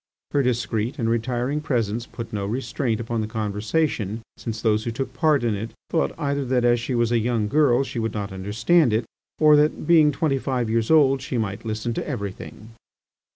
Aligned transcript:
Her 0.31 0.41
discreet 0.41 0.97
and 0.97 1.07
retiring 1.07 1.61
presence 1.61 2.07
put 2.07 2.33
no 2.33 2.47
restraint 2.47 2.99
upon 2.99 3.21
the 3.21 3.27
conversation, 3.27 4.23
since 4.35 4.59
those 4.59 4.83
who 4.83 4.89
took 4.91 5.13
part 5.13 5.43
in 5.43 5.53
it 5.53 5.73
thought 5.91 6.17
either 6.17 6.43
that 6.43 6.65
as 6.65 6.79
she 6.79 6.95
was 6.95 7.11
a 7.11 7.19
young 7.19 7.47
girl 7.47 7.83
she 7.83 7.99
would 7.99 8.15
not 8.15 8.33
understand 8.33 8.93
it, 8.93 9.05
or 9.37 9.55
that, 9.57 9.85
being 9.85 10.11
twenty 10.11 10.39
five 10.39 10.71
years 10.71 10.89
old, 10.89 11.21
she 11.21 11.37
might 11.37 11.65
listen 11.65 11.93
to 11.93 12.07
everything. 12.09 12.69